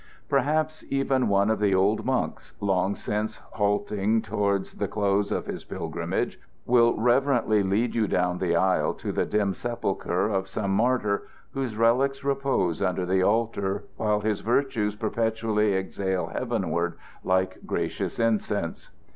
[0.29, 5.63] Perhaps even one of the old monks, long since halting towards the close of his
[5.63, 11.27] pilgrimage, will reverently lead you down the aisle to the dim sepulchre of some martyr,
[11.51, 18.89] whose relics repose under the altar while his virtues perpetually exhale heavenward like gracious incense.